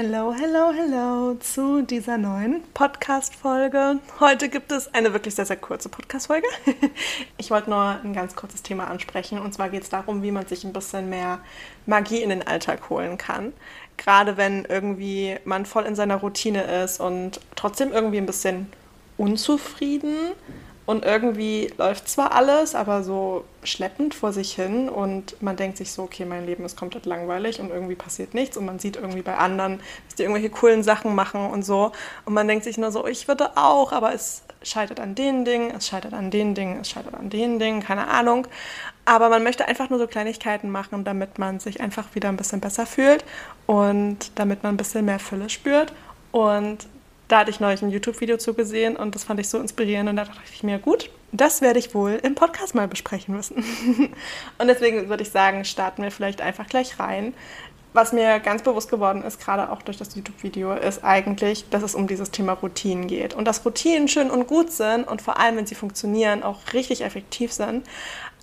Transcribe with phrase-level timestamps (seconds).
[0.00, 3.98] Hello, hello, hello zu dieser neuen Podcast-Folge.
[4.20, 6.46] Heute gibt es eine wirklich sehr, sehr kurze Podcast-Folge.
[7.36, 9.40] Ich wollte nur ein ganz kurzes Thema ansprechen.
[9.40, 11.40] Und zwar geht es darum, wie man sich ein bisschen mehr
[11.86, 13.52] Magie in den Alltag holen kann.
[13.96, 18.68] Gerade wenn irgendwie man voll in seiner Routine ist und trotzdem irgendwie ein bisschen
[19.16, 20.14] unzufrieden
[20.88, 25.92] und irgendwie läuft zwar alles, aber so schleppend vor sich hin und man denkt sich
[25.92, 29.20] so, okay, mein Leben ist komplett langweilig und irgendwie passiert nichts und man sieht irgendwie
[29.20, 31.92] bei anderen, dass die irgendwelche coolen Sachen machen und so
[32.24, 35.72] und man denkt sich nur so, ich würde auch, aber es scheitert an den Dingen,
[35.76, 38.46] es scheitert an den Dingen, es scheitert an den Dingen, keine Ahnung.
[39.04, 42.60] Aber man möchte einfach nur so Kleinigkeiten machen, damit man sich einfach wieder ein bisschen
[42.60, 43.26] besser fühlt
[43.66, 45.92] und damit man ein bisschen mehr Fülle spürt
[46.32, 46.88] und
[47.28, 50.24] da hatte ich neulich ein YouTube-Video zugesehen und das fand ich so inspirierend und da
[50.24, 53.56] dachte ich mir, gut, das werde ich wohl im Podcast mal besprechen müssen.
[54.58, 57.34] und deswegen würde ich sagen, starten wir vielleicht einfach gleich rein.
[57.92, 61.94] Was mir ganz bewusst geworden ist, gerade auch durch das YouTube-Video, ist eigentlich, dass es
[61.94, 63.34] um dieses Thema Routinen geht.
[63.34, 67.02] Und dass Routinen schön und gut sind und vor allem, wenn sie funktionieren, auch richtig
[67.02, 67.86] effektiv sind.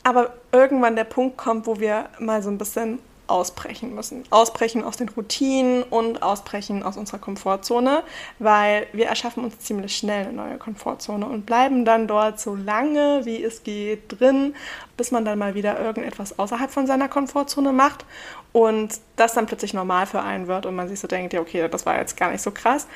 [0.04, 4.24] Aber irgendwann der Punkt kommt, wo wir mal so ein bisschen ausbrechen müssen.
[4.30, 8.04] Ausbrechen aus den Routinen und ausbrechen aus unserer Komfortzone,
[8.40, 13.22] weil wir erschaffen uns ziemlich schnell eine neue Komfortzone und bleiben dann dort so lange,
[13.26, 14.56] wie es geht, drin,
[14.98, 18.06] bis man dann mal wieder irgendetwas außerhalb von seiner Komfortzone macht
[18.52, 21.68] und das dann plötzlich normal für einen wird und man sich so denkt, ja, okay,
[21.68, 22.88] das war jetzt gar nicht so krass.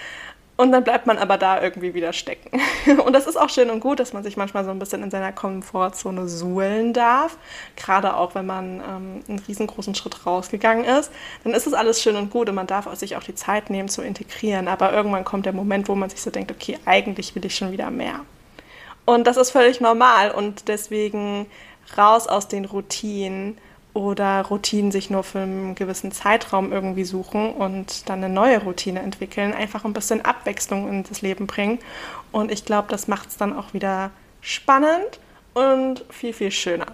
[0.60, 2.60] Und dann bleibt man aber da irgendwie wieder stecken.
[3.06, 5.10] Und das ist auch schön und gut, dass man sich manchmal so ein bisschen in
[5.10, 7.38] seiner Komfortzone suhlen darf.
[7.78, 11.14] Gerade auch, wenn man ähm, einen riesengroßen Schritt rausgegangen ist.
[11.46, 13.88] Dann ist es alles schön und gut und man darf sich auch die Zeit nehmen
[13.88, 14.68] zu integrieren.
[14.68, 17.72] Aber irgendwann kommt der Moment, wo man sich so denkt, okay, eigentlich will ich schon
[17.72, 18.20] wieder mehr.
[19.06, 21.46] Und das ist völlig normal und deswegen
[21.98, 23.58] raus aus den Routinen
[23.94, 29.00] oder Routinen sich nur für einen gewissen Zeitraum irgendwie suchen und dann eine neue Routine
[29.02, 31.80] entwickeln, einfach ein bisschen Abwechslung in das Leben bringen.
[32.32, 34.12] Und ich glaube, das macht es dann auch wieder
[34.42, 35.20] spannend
[35.54, 36.88] und viel, viel schöner.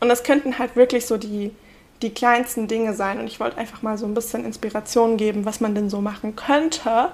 [0.00, 1.50] Und das könnten halt wirklich so die,
[2.02, 3.18] die kleinsten Dinge sein.
[3.18, 6.36] Und ich wollte einfach mal so ein bisschen Inspiration geben, was man denn so machen
[6.36, 7.08] könnte,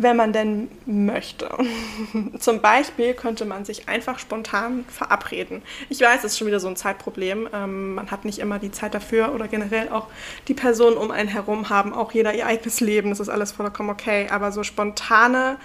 [0.00, 1.50] wenn man denn möchte.
[2.38, 5.60] Zum Beispiel könnte man sich einfach spontan verabreden.
[5.90, 7.48] Ich weiß, es ist schon wieder so ein Zeitproblem.
[7.52, 10.06] Ähm, man hat nicht immer die Zeit dafür oder generell auch
[10.48, 13.10] die Personen um einen herum haben auch jeder ihr eigenes Leben.
[13.10, 14.26] Das ist alles vollkommen okay.
[14.30, 15.58] Aber so spontane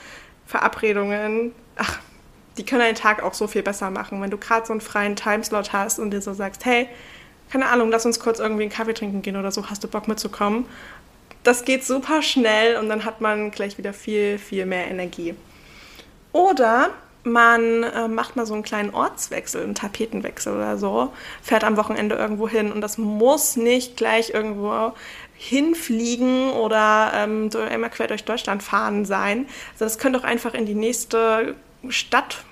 [0.45, 1.99] Verabredungen, ach,
[2.57, 4.21] die können einen Tag auch so viel besser machen.
[4.21, 6.89] Wenn du gerade so einen freien Timeslot hast und dir so sagst, hey,
[7.51, 10.07] keine Ahnung, lass uns kurz irgendwie einen Kaffee trinken gehen oder so, hast du Bock
[10.07, 10.65] mitzukommen?
[11.45, 15.35] Das geht super schnell und dann hat man gleich wieder viel, viel mehr Energie.
[16.33, 16.89] Oder
[17.23, 22.15] man äh, macht mal so einen kleinen Ortswechsel, einen Tapetenwechsel oder so, fährt am Wochenende
[22.15, 24.93] irgendwo hin und das muss nicht gleich irgendwo
[25.37, 29.47] hinfliegen oder ähm, immer quer durch Deutschland fahren sein.
[29.73, 31.55] Also das könnte auch einfach in die nächste
[31.89, 32.43] Stadt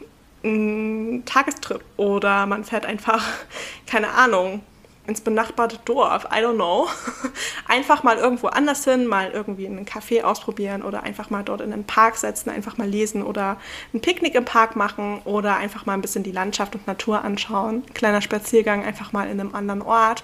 [0.43, 3.25] ein Tagestrip oder man fährt einfach,
[3.87, 4.61] keine Ahnung,
[5.05, 6.87] ins benachbarte Dorf, I don't know.
[7.67, 11.61] Einfach mal irgendwo anders hin, mal irgendwie in einen Café ausprobieren oder einfach mal dort
[11.61, 13.57] in einen Park setzen, einfach mal lesen oder
[13.93, 17.83] ein Picknick im Park machen oder einfach mal ein bisschen die Landschaft und Natur anschauen.
[17.93, 20.23] Kleiner Spaziergang einfach mal in einem anderen Ort.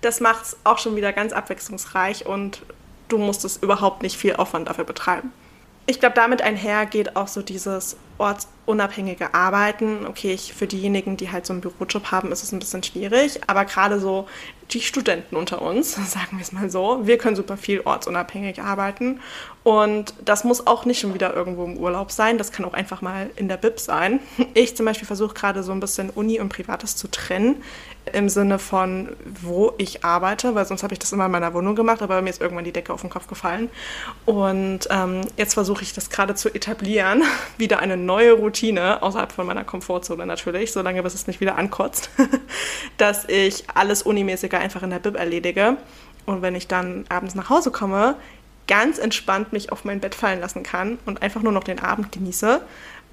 [0.00, 2.62] Das macht es auch schon wieder ganz abwechslungsreich und
[3.08, 5.32] du musst es überhaupt nicht viel Aufwand dafür betreiben.
[5.90, 10.06] Ich glaube, damit einher geht auch so dieses ortsunabhängige Arbeiten.
[10.06, 13.40] Okay, ich, für diejenigen, die halt so einen Bürojob haben, ist es ein bisschen schwierig.
[13.46, 14.28] Aber gerade so
[14.70, 19.20] die Studenten unter uns, sagen wir es mal so, wir können super viel ortsunabhängig arbeiten.
[19.68, 22.38] Und das muss auch nicht schon wieder irgendwo im Urlaub sein.
[22.38, 24.18] Das kann auch einfach mal in der Bib sein.
[24.54, 27.62] Ich zum Beispiel versuche gerade so ein bisschen Uni und Privates zu trennen.
[28.14, 29.10] Im Sinne von,
[29.42, 32.30] wo ich arbeite, weil sonst habe ich das immer in meiner Wohnung gemacht, aber mir
[32.30, 33.68] ist irgendwann die Decke auf den Kopf gefallen.
[34.24, 37.22] Und ähm, jetzt versuche ich das gerade zu etablieren,
[37.58, 42.08] wieder eine neue Routine außerhalb von meiner Komfortzone natürlich, solange bis es mich wieder ankotzt,
[42.96, 45.76] dass ich alles Unimäßige einfach in der Bib erledige.
[46.24, 48.16] Und wenn ich dann abends nach Hause komme,
[48.68, 52.12] ganz entspannt mich auf mein Bett fallen lassen kann und einfach nur noch den Abend
[52.12, 52.60] genieße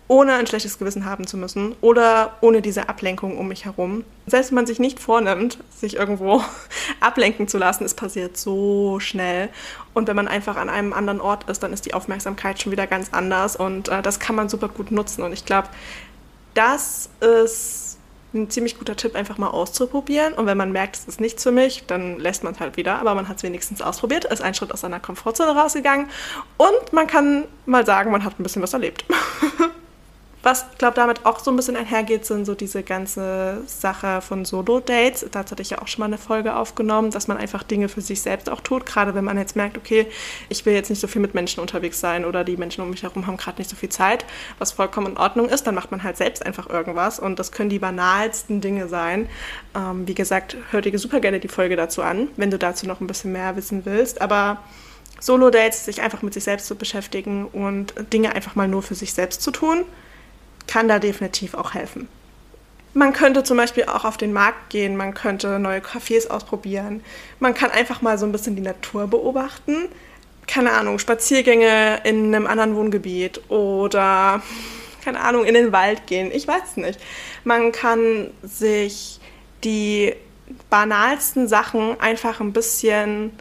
[0.08, 4.04] ohne ein schlechtes Gewissen haben zu müssen oder ohne diese Ablenkung um mich herum.
[4.28, 6.44] Selbst wenn man sich nicht vornimmt, sich irgendwo
[7.00, 9.50] ablenken zu lassen, es passiert so schnell.
[9.94, 12.86] Und wenn man einfach an einem anderen Ort ist, dann ist die Aufmerksamkeit schon wieder
[12.86, 15.24] ganz anders und äh, das kann man super gut nutzen.
[15.24, 15.70] Und ich glaube,
[16.54, 17.95] das ist
[18.36, 20.34] ein ziemlich guter Tipp, einfach mal auszuprobieren.
[20.34, 23.00] Und wenn man merkt, es ist nichts für mich, dann lässt man es halt wieder.
[23.00, 26.08] Aber man hat es wenigstens ausprobiert, ist ein Schritt aus seiner Komfortzone rausgegangen
[26.58, 29.06] und man kann mal sagen, man hat ein bisschen was erlebt.
[30.46, 34.46] Was, ich glaube, damit auch so ein bisschen einhergeht, sind so diese ganze Sache von
[34.46, 35.26] Solo-Dates.
[35.32, 38.02] Dazu hatte ich ja auch schon mal eine Folge aufgenommen, dass man einfach Dinge für
[38.02, 38.86] sich selbst auch tut.
[38.86, 40.06] Gerade wenn man jetzt merkt, okay,
[40.48, 43.02] ich will jetzt nicht so viel mit Menschen unterwegs sein oder die Menschen um mich
[43.02, 44.24] herum haben gerade nicht so viel Zeit,
[44.60, 47.18] was vollkommen in Ordnung ist, dann macht man halt selbst einfach irgendwas.
[47.18, 49.28] Und das können die banalsten Dinge sein.
[49.76, 53.02] Ähm, wie gesagt, hör dir super gerne die Folge dazu an, wenn du dazu noch
[53.02, 54.22] ein bisschen mehr wissen willst.
[54.22, 54.60] Aber
[55.20, 59.12] Solo-Dates, sich einfach mit sich selbst zu beschäftigen und Dinge einfach mal nur für sich
[59.12, 59.86] selbst zu tun
[60.68, 62.08] kann da definitiv auch helfen.
[62.94, 67.04] Man könnte zum Beispiel auch auf den Markt gehen, man könnte neue Cafés ausprobieren,
[67.40, 69.90] man kann einfach mal so ein bisschen die Natur beobachten.
[70.48, 74.42] Keine Ahnung, Spaziergänge in einem anderen Wohngebiet oder,
[75.04, 76.32] keine Ahnung, in den Wald gehen.
[76.32, 77.00] Ich weiß nicht.
[77.44, 79.20] Man kann sich
[79.64, 80.14] die
[80.70, 83.32] banalsten Sachen einfach ein bisschen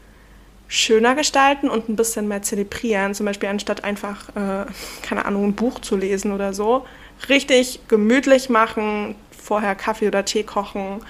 [0.66, 3.14] schöner gestalten und ein bisschen mehr zelebrieren.
[3.14, 4.66] Zum Beispiel anstatt einfach, äh,
[5.02, 6.86] keine Ahnung, ein Buch zu lesen oder so,
[7.28, 11.00] richtig gemütlich machen, vorher Kaffee oder Tee kochen,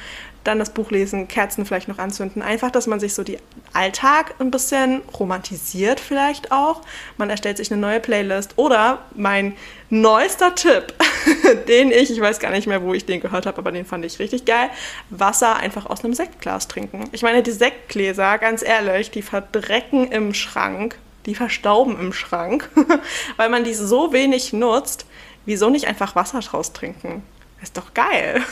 [0.45, 2.43] dann das Buch lesen, Kerzen vielleicht noch anzünden.
[2.43, 3.39] Einfach, dass man sich so die
[3.73, 6.83] Alltag ein bisschen romantisiert vielleicht auch.
[7.17, 9.57] Man erstellt sich eine neue Playlist oder mein
[9.89, 10.95] neuester Tipp,
[11.69, 14.05] den ich, ich weiß gar nicht mehr, wo ich den gehört habe, aber den fand
[14.05, 14.69] ich richtig geil,
[15.11, 17.05] Wasser einfach aus einem Sektglas trinken.
[17.13, 22.69] Ich meine, die Sektgläser, ganz ehrlich, die verdrecken im Schrank, die verstauben im Schrank,
[23.37, 25.07] weil man die so wenig nutzt
[25.47, 27.23] wieso nicht einfach Wasser draus trinken?
[27.63, 28.43] Ist doch geil.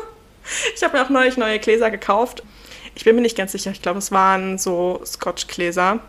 [0.74, 2.42] ich habe mir auch neulich neue Gläser gekauft.
[2.94, 3.70] Ich bin mir nicht ganz sicher.
[3.70, 6.00] Ich glaube, es waren so Scotch-Gläser.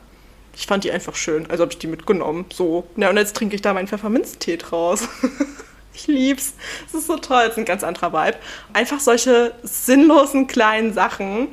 [0.56, 2.46] Ich fand die einfach schön, also habe ich die mitgenommen.
[2.52, 2.88] So.
[2.96, 5.08] Ja, und jetzt trinke ich da meinen Pfefferminztee draus.
[5.94, 6.54] ich lieb's.
[6.88, 7.44] Es ist so toll.
[7.44, 8.38] Es ist ein ganz anderer Vibe.
[8.74, 11.50] Einfach solche sinnlosen kleinen Sachen,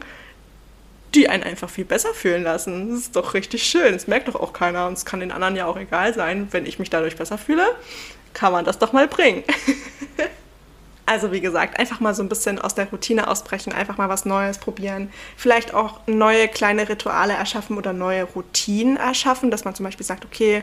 [1.14, 2.90] die einen einfach viel besser fühlen lassen.
[2.90, 3.92] Das ist doch richtig schön.
[3.92, 6.64] Das merkt doch auch keiner und es kann den anderen ja auch egal sein, wenn
[6.64, 7.66] ich mich dadurch besser fühle
[8.34, 9.44] kann man das doch mal bringen.
[11.06, 14.24] Also wie gesagt, einfach mal so ein bisschen aus der Routine ausbrechen, einfach mal was
[14.24, 15.10] Neues probieren.
[15.36, 20.24] Vielleicht auch neue kleine Rituale erschaffen oder neue Routinen erschaffen, dass man zum Beispiel sagt,
[20.24, 20.62] okay,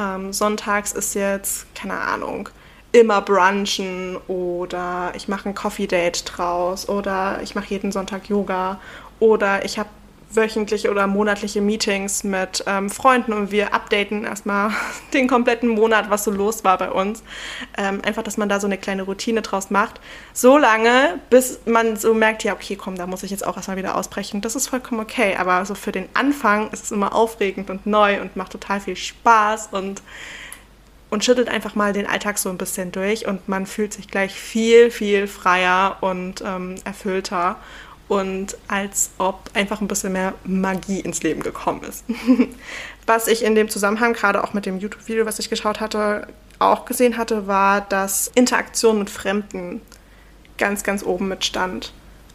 [0.00, 2.48] ähm, sonntags ist jetzt, keine Ahnung,
[2.92, 8.80] immer brunchen oder ich mache ein Coffee Date draus oder ich mache jeden Sonntag Yoga
[9.20, 9.90] oder ich habe
[10.36, 14.70] wöchentliche oder monatliche Meetings mit ähm, Freunden und wir updaten erstmal
[15.12, 17.22] den kompletten Monat, was so los war bei uns.
[17.76, 20.00] Ähm, einfach, dass man da so eine kleine Routine draus macht.
[20.32, 23.76] So lange, bis man so merkt, ja, okay, komm, da muss ich jetzt auch erstmal
[23.76, 24.40] wieder ausbrechen.
[24.40, 25.36] Das ist vollkommen okay.
[25.36, 28.96] Aber so für den Anfang ist es immer aufregend und neu und macht total viel
[28.96, 30.02] Spaß und
[31.12, 34.32] und schüttelt einfach mal den Alltag so ein bisschen durch und man fühlt sich gleich
[34.32, 37.58] viel, viel freier und ähm, erfüllter
[38.12, 42.04] und als ob einfach ein bisschen mehr Magie ins Leben gekommen ist.
[43.06, 46.26] was ich in dem Zusammenhang, gerade auch mit dem YouTube-Video, was ich geschaut hatte,
[46.58, 49.80] auch gesehen hatte, war, dass Interaktion mit Fremden
[50.58, 51.94] ganz, ganz oben mit stand.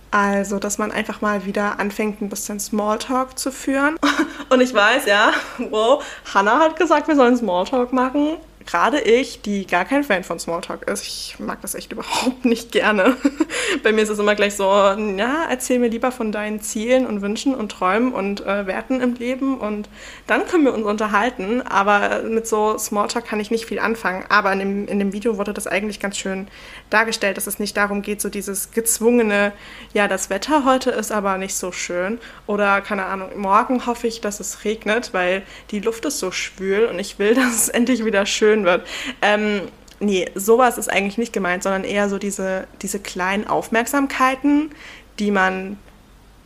[0.09, 3.97] Also, dass man einfach mal wieder anfängt, ein bisschen Smalltalk zu führen.
[4.49, 5.31] Und ich weiß, ja,
[5.69, 6.03] wow,
[6.33, 10.87] Hannah hat gesagt, wir sollen Smalltalk machen gerade ich, die gar kein Fan von Smalltalk
[10.87, 13.15] ist, ich mag das echt überhaupt nicht gerne.
[13.83, 17.21] Bei mir ist es immer gleich so, ja, erzähl mir lieber von deinen Zielen und
[17.21, 19.89] Wünschen und Träumen und äh, Werten im Leben und
[20.25, 21.61] dann können wir uns unterhalten.
[21.61, 24.25] Aber mit so Smalltalk kann ich nicht viel anfangen.
[24.29, 26.47] Aber in dem, in dem Video wurde das eigentlich ganz schön
[26.89, 29.53] dargestellt, dass es nicht darum geht, so dieses gezwungene,
[29.93, 34.21] ja, das Wetter heute ist aber nicht so schön oder keine Ahnung, morgen hoffe ich,
[34.21, 38.03] dass es regnet, weil die Luft ist so schwül und ich will, dass es endlich
[38.03, 38.87] wieder schön schön wird.
[39.21, 39.61] Ähm,
[39.99, 44.71] nee, sowas ist eigentlich nicht gemeint, sondern eher so diese, diese kleinen Aufmerksamkeiten,
[45.19, 45.77] die man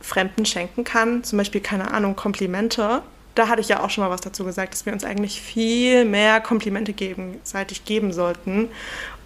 [0.00, 1.24] Fremden schenken kann.
[1.24, 3.02] Zum Beispiel, keine Ahnung, Komplimente.
[3.34, 6.04] Da hatte ich ja auch schon mal was dazu gesagt, dass wir uns eigentlich viel
[6.04, 8.68] mehr Komplimente gegenseitig geben sollten.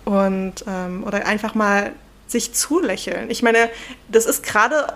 [0.04, 1.92] Und, ähm, oder einfach mal
[2.26, 3.30] sich zulächeln.
[3.30, 3.70] Ich meine,
[4.08, 4.92] das ist gerade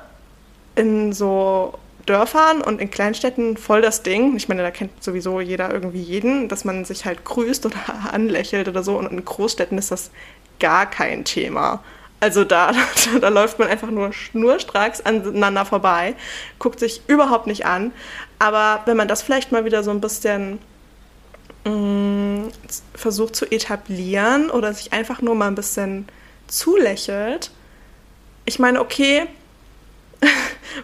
[0.76, 1.74] in so
[2.06, 4.36] Dörfern und in Kleinstädten voll das Ding.
[4.36, 7.78] Ich meine, da kennt sowieso jeder irgendwie jeden, dass man sich halt grüßt oder
[8.12, 8.98] anlächelt oder so.
[8.98, 10.10] Und in Großstädten ist das
[10.58, 11.82] gar kein Thema.
[12.20, 16.14] Also da, da, da läuft man einfach nur schnurstracks aneinander vorbei,
[16.58, 17.92] guckt sich überhaupt nicht an.
[18.38, 20.58] Aber wenn man das vielleicht mal wieder so ein bisschen
[21.64, 22.50] mh, mm,
[22.94, 26.06] versucht zu etablieren oder sich einfach nur mal ein bisschen
[26.46, 27.50] zulächelt,
[28.44, 29.26] ich meine, okay,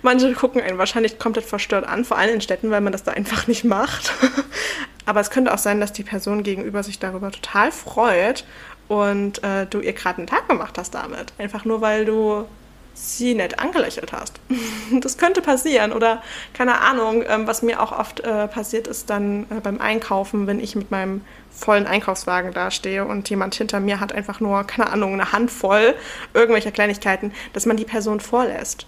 [0.03, 3.13] manche gucken einen wahrscheinlich komplett verstört an, vor allem in Städten, weil man das da
[3.13, 4.13] einfach nicht macht.
[5.07, 8.45] Aber es könnte auch sein, dass die Person gegenüber sich darüber total freut
[8.89, 11.33] und äh, du ihr gerade einen Tag gemacht hast damit.
[11.39, 12.47] Einfach nur, weil du
[12.97, 14.41] sie nett angelächelt hast.
[15.01, 16.23] Das könnte passieren oder
[16.55, 20.61] keine Ahnung, ähm, was mir auch oft äh, passiert ist dann äh, beim Einkaufen, wenn
[20.61, 25.13] ich mit meinem vollen Einkaufswagen dastehe und jemand hinter mir hat einfach nur, keine Ahnung,
[25.13, 25.95] eine Handvoll
[26.35, 28.87] irgendwelcher Kleinigkeiten, dass man die Person vorlässt.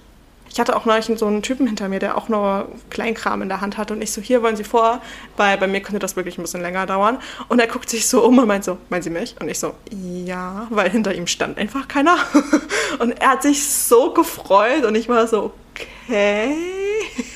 [0.50, 3.61] Ich hatte auch neulich so einen Typen hinter mir, der auch nur Kleinkram in der
[3.61, 5.00] Hand hatte und ich so, hier wollen Sie vor,
[5.37, 7.19] weil bei mir könnte das wirklich ein bisschen länger dauern.
[7.49, 9.37] Und er guckt sich so um und meint so, meinen Sie mich?
[9.40, 12.17] Und ich so, ja, weil hinter ihm stand einfach keiner.
[12.99, 16.57] Und er hat sich so gefreut und ich war so, okay,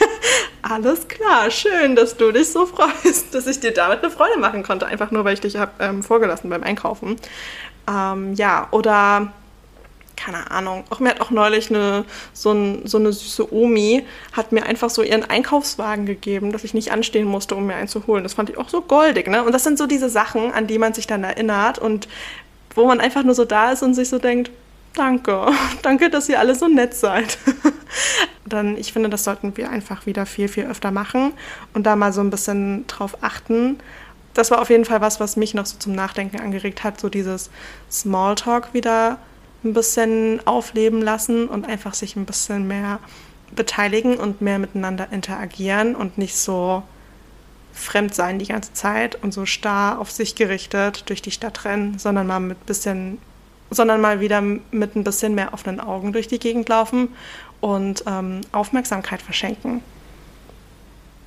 [0.63, 4.63] alles klar, schön, dass du dich so freust, dass ich dir damit eine Freude machen
[4.63, 7.17] konnte, einfach nur, weil ich dich habe ähm, vorgelassen beim Einkaufen.
[7.89, 9.33] Ähm, ja, oder
[10.25, 10.85] keine Ahnung.
[10.91, 14.91] Auch mir hat auch neulich eine, so, ein, so eine süße Omi, hat mir einfach
[14.91, 18.23] so ihren Einkaufswagen gegeben, dass ich nicht anstehen musste, um mir einen zu holen.
[18.23, 19.43] Das fand ich auch so goldig, ne?
[19.43, 22.09] Und das sind so diese Sachen, an die man sich dann erinnert und
[22.75, 24.51] wo man einfach nur so da ist und sich so denkt,
[24.95, 25.47] danke,
[25.83, 27.39] danke, dass ihr alle so nett seid.
[28.47, 31.33] dann, ich finde, das sollten wir einfach wieder viel, viel öfter machen
[31.75, 33.79] und da mal so ein bisschen drauf achten.
[34.35, 37.09] Das war auf jeden Fall was, was mich noch so zum Nachdenken angeregt hat, so
[37.09, 37.51] dieses
[37.91, 39.19] Smalltalk wieder
[39.65, 42.99] ein bisschen aufleben lassen und einfach sich ein bisschen mehr
[43.55, 46.83] beteiligen und mehr miteinander interagieren und nicht so
[47.73, 51.99] fremd sein die ganze Zeit und so starr auf sich gerichtet durch die Stadt rennen,
[51.99, 53.19] sondern mal mit bisschen,
[53.71, 57.09] sondern mal wieder mit ein bisschen mehr offenen Augen durch die Gegend laufen
[57.61, 59.83] und ähm, Aufmerksamkeit verschenken.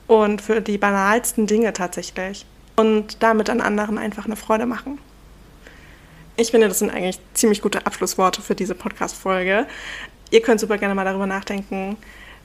[0.07, 2.45] Und für die banalsten Dinge tatsächlich.
[2.75, 4.99] Und damit an anderen einfach eine Freude machen.
[6.37, 9.67] Ich finde, das sind eigentlich ziemlich gute Abschlussworte für diese Podcast-Folge.
[10.31, 11.95] Ihr könnt super gerne mal darüber nachdenken.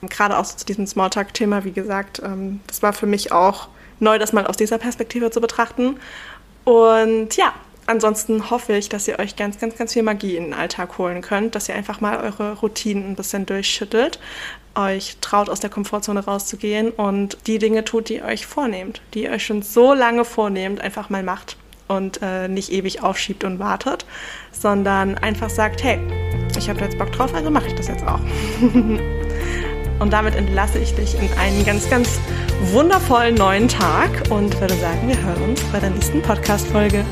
[0.02, 3.68] Gerade auch zu diesem Smalltalk-Thema, wie gesagt, ähm, das war für mich auch
[3.99, 5.97] neu, das mal aus dieser Perspektive zu betrachten.
[6.64, 7.52] Und ja,
[7.87, 11.20] ansonsten hoffe ich, dass ihr euch ganz, ganz, ganz viel Magie in den Alltag holen
[11.20, 14.20] könnt, dass ihr einfach mal eure Routinen ein bisschen durchschüttelt,
[14.76, 19.25] euch traut, aus der Komfortzone rauszugehen und die Dinge tut, die ihr euch vornehmt, die
[19.25, 21.56] ihr euch schon so lange vornehmt, einfach mal macht
[21.90, 24.06] und äh, nicht ewig aufschiebt und wartet,
[24.52, 25.99] sondern einfach sagt, hey,
[26.56, 28.20] ich habe jetzt Bock drauf, also mache ich das jetzt auch.
[29.99, 32.20] und damit entlasse ich dich in einen ganz, ganz
[32.73, 37.04] wundervollen neuen Tag und würde sagen, wir hören uns bei der nächsten Podcast-Folge.